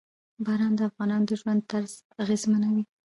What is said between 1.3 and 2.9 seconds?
ژوند طرز اغېزمنوي.